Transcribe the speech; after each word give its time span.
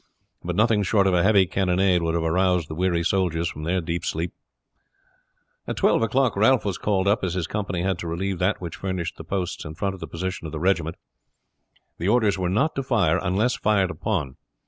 But 0.43 0.55
nothing 0.55 0.81
short 0.81 1.05
of 1.05 1.13
a 1.13 1.21
heavy 1.21 1.45
cannonade 1.45 2.01
would 2.01 2.15
have 2.15 2.23
aroused 2.23 2.67
the 2.69 2.73
weary 2.73 3.03
soldiers 3.03 3.47
from 3.47 3.65
their 3.65 3.81
deep 3.81 4.03
sleep. 4.03 4.33
At 5.67 5.77
twelve 5.77 6.01
o'clock 6.01 6.35
Ralph 6.35 6.65
was 6.65 6.79
called 6.79 7.07
up, 7.07 7.23
as 7.23 7.35
his 7.35 7.45
company 7.45 7.83
had 7.83 7.99
to 7.99 8.07
relieve 8.07 8.39
that 8.39 8.59
which 8.59 8.77
furnished 8.77 9.17
the 9.17 9.23
posts 9.23 9.63
in 9.63 9.75
front 9.75 9.93
of 9.93 9.99
the 9.99 10.07
position 10.07 10.47
of 10.47 10.51
the 10.53 10.59
regiment. 10.59 10.95
The 11.99 12.07
orders 12.07 12.35
were 12.35 12.49
not 12.49 12.73
to 12.77 12.81
fire 12.81 13.19
unless 13.21 13.57
fired 13.57 13.91
upon. 13.91 14.37